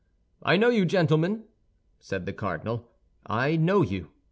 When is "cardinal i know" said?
2.33-3.83